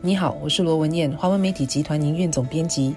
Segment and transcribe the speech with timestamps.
[0.00, 2.94] 你好，我是罗文燕，华文媒体集团营运总编辑。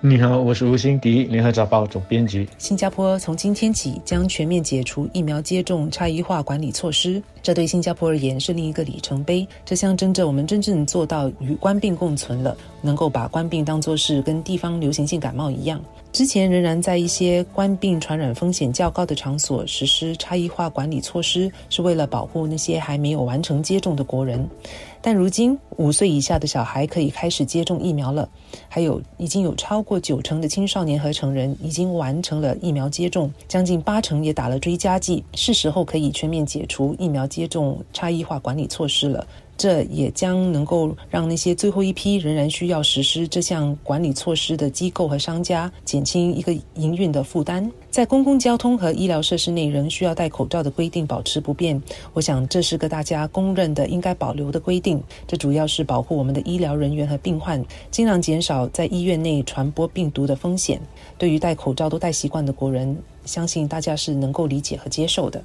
[0.00, 2.48] 你好，我是吴欣迪，联合早报总编辑。
[2.56, 9.46] 新加坡从今天起将全面解除疫苗接种差异化管理措施，这对新加坡而言是另一个里程碑。
[9.64, 15.80] 这象征着我们真正做到与官病共存了，能够把官病当作是跟地方流行性感冒一样。
[16.12, 24.46] 之前仍然在一些官病传染风险较高的场所实施差异化管理措施，是为了保护那些还没有完成接种的国人。
[25.00, 28.28] 但如今，五岁以下的小孩可以开始接种疫苗了，
[28.68, 39.26] 还有已经有超过九成的青少年和成人已经完成了疫苗接种，将近八成也打了追加剂，是时候可以全面解除疫苗接种差异化管理措施了。
[39.62, 47.70] 这也将能够让那些最后一批仍然需要实施这项管理措施的机构和商家减轻一个营运的负担。
[47.88, 51.80] 在公共交通和医疗设施内仍需要戴口罩的规定保持不变，
[52.12, 55.00] 我想这是个大家公认的应该保留的规定。
[55.28, 60.80] 这主要是保护我们的医疗人员和病患，尽量减少在医院内传播病毒的风险。
[61.16, 65.40] 对于戴口罩都戴习惯的国人，相信大家是能够理解和接受的。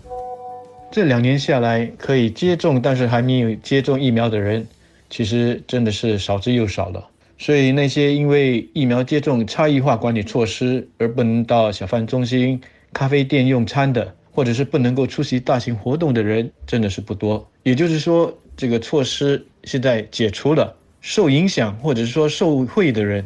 [0.90, 4.66] 这两年下来，可以接种但是还没有接种疫苗的人，
[5.10, 7.08] 其实真的是少之又少了。
[7.38, 12.60] 所以那些因为疫苗接种差异化管理措施而不能到小贩中心、
[12.94, 17.48] 咖啡店用餐的，或者是不能够出席大型活动的人，真的是不多。
[17.62, 23.24] 也就是说，这个措施现在解除了，受影响或者是说受惠的人，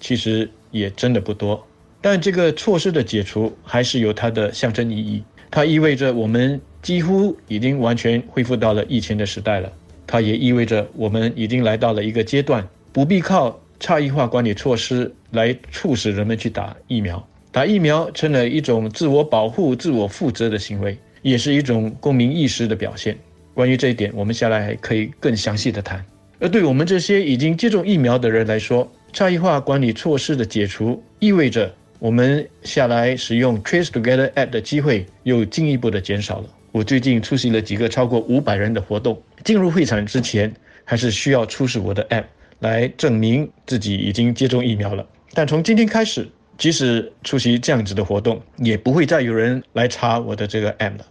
[0.00, 1.64] 其实也真的不多。
[2.00, 6.58] 但这个措施的解除还是有它的象征意义，它意味着我们。
[6.86, 9.68] 几乎已经完全恢复到了疫情的时代了，
[10.06, 17.26] 它也意味着我们已经来到了一个阶段，不必靠差异化管理措施来促使人们去打疫苗。
[17.50, 23.18] 打疫苗成了一种自我保护、自我负责的行为，也是一种公民意识的表现。
[23.52, 26.00] 关于这一点，我们下来还可以更详细的谈。
[26.38, 36.44] 而对我们这些已经接种疫苗的人来说，差异化管理措施的解除意味着我们下来使用 Trace Together App 的机会又进一步的减少了。
[36.76, 39.18] 我最近出席了几个超过五百人的活动。
[39.42, 40.52] 进入会场之前，
[40.84, 42.24] 还是需要出示我的 App
[42.58, 45.06] 来证明自己已经接种疫苗了。
[45.32, 46.28] 但从今天开始，
[46.58, 51.06] 即使出席这样子的活动，也不会再有人来查我的这个 App 了。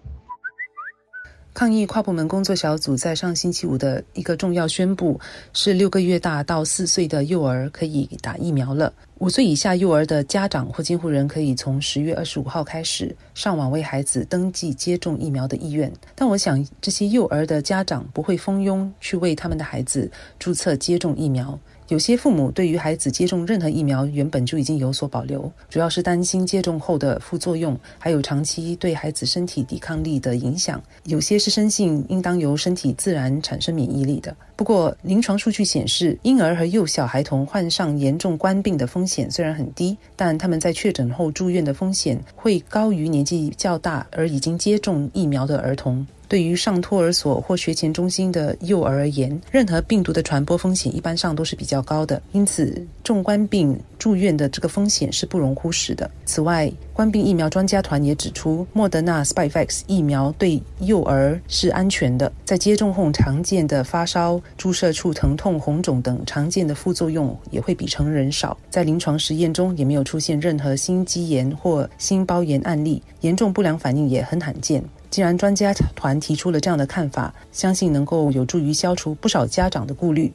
[1.55, 5.17] 抗疫跨部门工作小组在上星期五的一个重要宣布
[5.53, 8.91] 是：六个月大到四岁的幼儿可以打疫苗了。
[9.19, 15.89] 五岁以下幼儿的家长或监护人可以从十月二十五号开始上网为孩子登记接种疫苗的意愿。
[16.13, 21.57] 但我想，这些幼儿的家长不会蜂拥去为他们的孩子注册接种疫苗。
[21.89, 30.81] 有些父母对于孩子接种任何疫苗原本就已经有所保留，主要是担心接种后的副作用，还有长期对孩子身体抵抗力的影响。
[31.03, 34.35] 有些是深信应当由身体自然产生免疫力的。
[34.55, 46.07] 不过，临床数据显示，婴儿和幼小孩童患上严重冠病的风险虽然很低，但他们在确诊后住院的风险会高于年纪较大而已经接种疫苗的儿童。
[46.27, 56.09] 对于上托儿所或学前中心的幼儿而言，任何病毒的传播风险一般上都是比较高的，因此重冠病住院的这个风险是不容忽视的。
[56.25, 68.57] 此外，冠病疫苗专家团也指出，莫德纳 spifax 疫苗对幼儿是安全的，在接种后常见的发烧、注射处疼痛、红肿等常见的副作用也会比成人少。
[68.69, 74.83] 在临床实验中也没有出现任何心肌炎或心包炎案例，严重不良反应也很罕见。
[75.15, 80.29] 既然专家团提出了这样的看法，相信能够有助于消除不少家长的顾虑。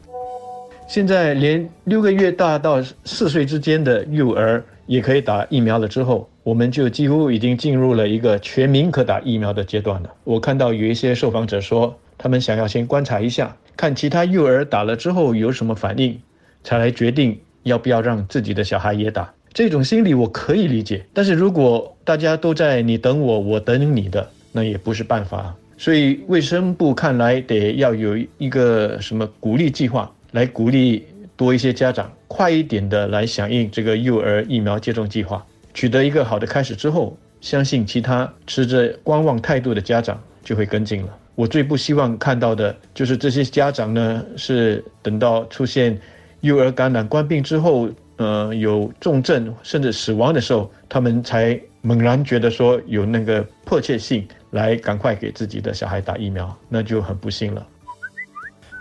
[0.89, 10.11] 现在连六个月大到四岁之间的幼儿也可以打疫苗了，之后我们就几乎已经进入了一个全民可打疫苗的阶段了。
[10.25, 16.19] 我看到有一些受访者说，他们想要先观察一下，看其他幼儿打了之后有什么反应，
[16.65, 19.31] 才来决定要不要让自己的小孩也打。
[19.53, 24.27] 这种心理我可以理解，但是如果大家都在你等我，我等你的。
[24.53, 41.17] 那也不是办法，所以卫生部看来得要有一个什么鼓励计划，来鼓励多一些家长快一点的来响应这个幼儿疫苗接种计划，取得一个好的开始之后，相信其他持着观望态度的家长就会跟进了。
[41.37, 45.99] 我最不希望看到的就是这些家长呢，是等到出现
[46.41, 54.27] 幼儿感染冠病之后，呃，有重症甚至死亡的时候，他们才猛然觉得说有那个迫切性。
[54.51, 57.67] 来，赶快给自己的小孩打疫苗，那就很不幸了。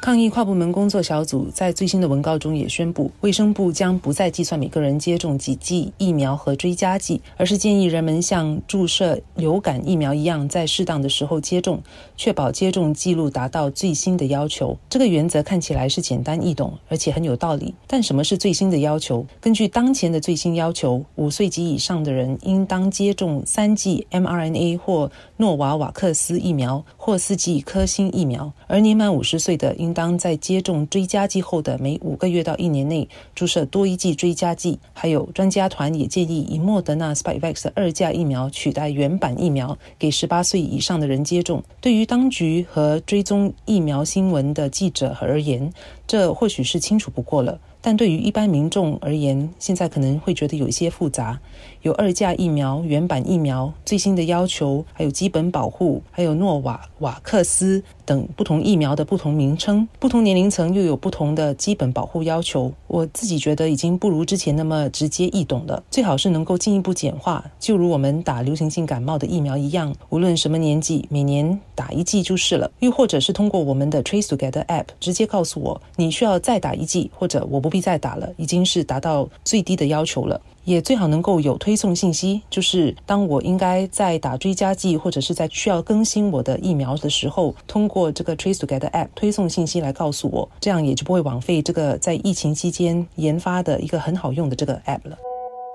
[0.02, 11.84] 抗疫跨部门工作小组在最新的文告中也宣布，卫生部将不再计算每个人接种几剂疫苗和追加剂，而是建议人们像注射流感疫苗一样，在适当的时候接种，
[12.16, 14.78] 确保接种记录达到最新的要求。
[14.90, 17.76] 这个原则看起来是简单易懂，而且很有道理。
[17.86, 19.26] 但什么是最新的要求？
[19.42, 25.12] 根据当前的最新要求，五岁及以上的人应当接种三剂 mRNA 或
[25.42, 29.94] 诺瓦瓦克斯疫苗或四剂科兴疫苗，而年满五十岁的应。
[29.94, 34.78] 当在接种追加剂后的每五个月到一年内注射多一剂追加剂。
[34.92, 41.64] 还有专家团也建议以莫德纳 Spikevax 的二价疫苗取代原版疫苗，给十八岁以上的人接种。
[41.80, 45.72] 对于当局和追踪疫苗新闻的记者而言，
[46.06, 47.58] 这或许是清楚不过了。
[47.82, 51.40] 但对于一般民众而言，现在可能会觉得有一些复杂。
[51.82, 59.88] 有二价疫苗、原版疫苗、最新的要求，还有基本保护，还有诺瓦瓦克斯等不同疫苗的不同名称。
[60.00, 62.70] 不同年龄层又有不同的基本保护要求。
[62.88, 65.82] 我自己觉得已经不如之前那么直接易懂了。
[65.90, 72.70] 最好是能够进一步简化，就如我们打流行性感冒的疫苗一样，无论什么年纪，每年打一剂就是了。
[72.80, 77.70] 又或者是通过我们的 Trace Together App 直接告诉我，你需要再打一剂，或者我不。
[77.70, 80.42] 必再打了，已经是达到最低的要求了。
[80.70, 95.18] 也最好能够有推送信息，就是当我应该在打追加剂或者是在需要更新我的疫苗的时候，通过这个 Trace Together App 推送信息来告诉我，这样也就不会枉费这个在疫情期间研发的一个很好用的这个 App 了。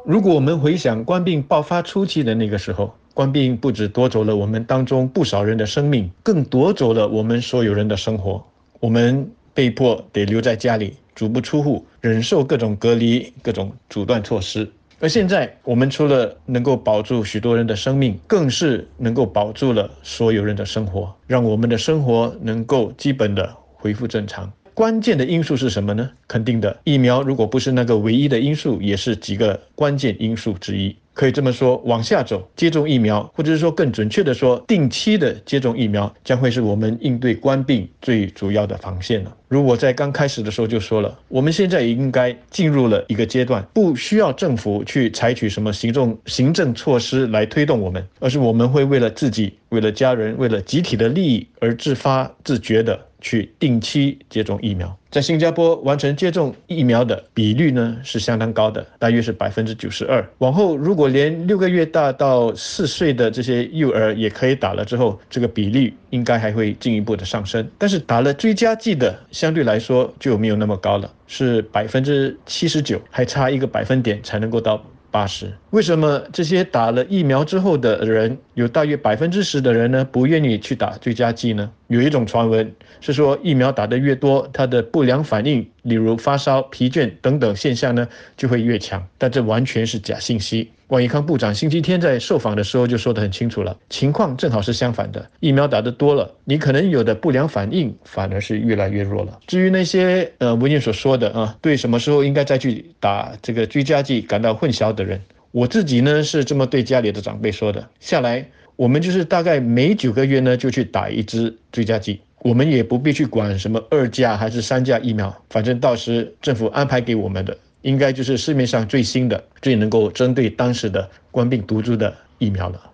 [0.06, 8.40] 如果我们回想冠病爆发初期的那个时候，冠病不止夺走了我们当中不少人的生命，更夺走了我们所有人的生活。
[8.78, 10.94] 我们被迫得留在家里。
[11.16, 14.68] 足不出户，忍受各种隔离、各种阻断措施。
[15.00, 24.50] 而现在，我们除了能够保住许多人的生命，更是能够保住了所有人的生活，让我们的生活能够基本的恢复正常。
[24.72, 26.10] 关键的因素是什么呢？
[26.26, 30.96] 肯定的，疫苗如果不是那个唯一的因素，也是几个关键因素之一。
[31.14, 39.34] 可以这么说，往下走，接种疫苗，或者是说更准确的说，定期的接种疫苗，将会是我们应对冠病最主要的防线了。
[39.46, 52.98] 如我在刚开始的时候就说了，我们现在也应该进入了一个阶段，不需要政府去采取什么行政行政措施来推动我们，而是我们会为了自己、为了家人、为了集体的利益而自发自觉的。
[53.24, 60.22] 去定期接种疫苗，在新加坡完成接种疫苗的比率呢是相当高的，大约是百分之九十二。
[60.38, 67.66] 往后如果连六个月大到四岁的这些幼儿也可以打了之后，这个比例应该还会进一步的上升。
[67.78, 74.84] 但是打了追加剂的相对来说就没有那么高了，是百分之七十九，还差一个百分点才能够到。
[75.14, 81.70] 八十，为什么这些打了疫苗之后的人有大约百分之十的人呢不愿意去打追加剂呢？
[81.86, 90.72] 有一种传闻是说，疫苗打得越多，它的不良反应，例如发烧、疲倦等等现象呢就会越强，但这完全是假信息。
[90.88, 95.30] 王以康部长星期天在受访的时候就说得很清楚了，情况正好是相反的。
[95.40, 99.38] 疫苗打得多了，你可能有的不良反应反而是越来越弱了。
[99.46, 105.20] 至于那些呃文件所说的啊，对什么时候应该再去打这个追加剂感到混淆的人，
[105.52, 107.88] 我自己呢是这么对家里的长辈说的。
[107.98, 108.46] 下来
[108.76, 117.56] 我们就是大概每九个月呢就去打一支追加剂，我们也不必去管什么二价还是三价疫苗，反正到时政府安排给我们的。
[117.84, 122.93] 应该就是市面上最新的、最能够针对当时的冠病毒株的疫苗了。